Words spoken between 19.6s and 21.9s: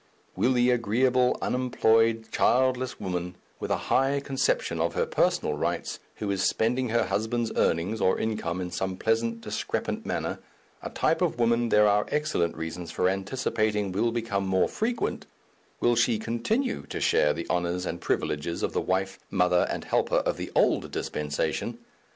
and helper of the old dispensation?